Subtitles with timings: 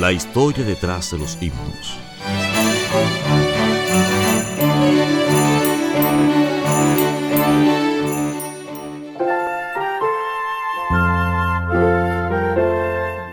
[0.00, 1.98] La historia detrás de los himnos.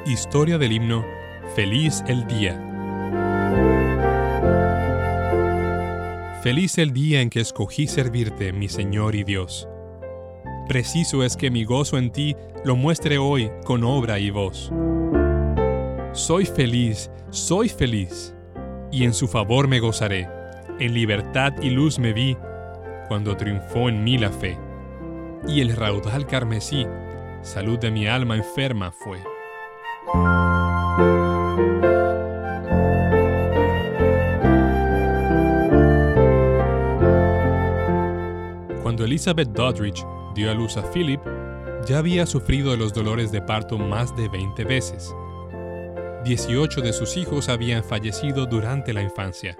[0.06, 1.06] Historia del himno
[1.56, 2.54] Feliz el día.
[6.44, 9.68] Feliz el día en que escogí servirte, mi Señor y Dios.
[10.68, 14.72] Preciso es que mi gozo en ti lo muestre hoy con obra y voz.
[16.20, 18.36] Soy feliz, soy feliz,
[18.92, 20.28] y en su favor me gozaré.
[20.78, 22.36] En libertad y luz me vi,
[23.08, 24.58] cuando triunfó en mí la fe.
[25.48, 26.86] Y el raudal carmesí,
[27.42, 29.20] salud de mi alma enferma fue.
[38.84, 41.22] Cuando Elizabeth Doddridge dio a luz a Philip,
[41.88, 45.16] ya había sufrido los dolores de parto más de 20 veces.
[46.24, 49.58] 18 de sus hijos habían fallecido durante la infancia.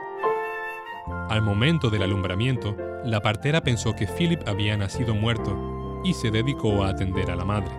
[1.30, 6.84] Al momento del alumbramiento, la partera pensó que Philip había nacido muerto y se dedicó
[6.84, 7.72] a atender a la madre.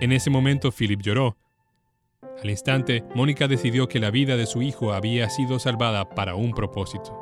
[0.00, 1.36] En ese momento Philip lloró.
[2.40, 6.52] Al instante, Mónica decidió que la vida de su hijo había sido salvada para un
[6.52, 7.18] propósito.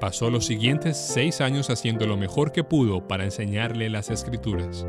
[0.00, 4.86] Pasó los siguientes seis años haciendo lo mejor que pudo para enseñarle las escrituras.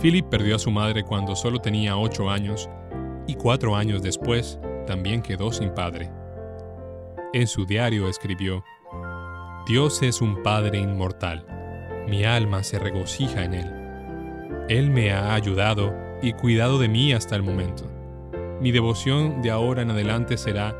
[0.00, 2.70] Philip perdió a su madre cuando solo tenía ocho años
[3.26, 6.10] y cuatro años después también quedó sin padre.
[7.34, 8.64] En su diario escribió,
[9.66, 11.46] Dios es un Padre inmortal,
[12.08, 13.72] mi alma se regocija en Él.
[14.68, 17.84] Él me ha ayudado y cuidado de mí hasta el momento.
[18.60, 20.74] Mi devoción de ahora en adelante será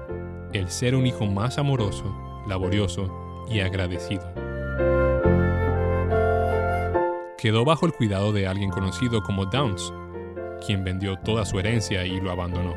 [0.55, 4.51] el ser un hijo más amoroso, laborioso y agradecido
[7.41, 9.95] quedó bajo el cuidado de alguien conocido como Downs,
[10.65, 12.75] quien vendió toda su herencia y lo abandonó.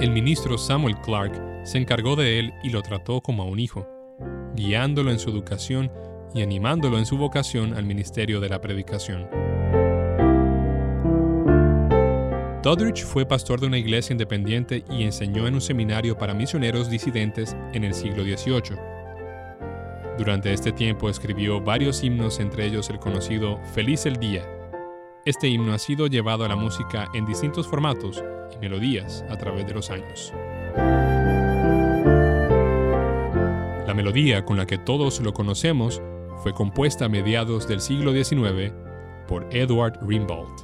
[0.00, 3.86] El ministro Samuel Clark se encargó de él y lo trató como a un hijo,
[4.56, 5.92] guiándolo en su educación
[6.34, 9.28] y animándolo en su vocación al ministerio de la predicación.
[12.62, 17.54] Doddridge fue pastor de una iglesia independiente y enseñó en un seminario para misioneros disidentes
[17.74, 18.93] en el siglo XVIII.
[20.16, 24.48] Durante este tiempo escribió varios himnos, entre ellos el conocido Feliz el Día.
[25.24, 28.22] Este himno ha sido llevado a la música en distintos formatos
[28.54, 30.32] y melodías a través de los años.
[33.86, 36.00] La melodía con la que todos lo conocemos
[36.42, 38.72] fue compuesta a mediados del siglo XIX
[39.26, 40.63] por Edward Rimbaud.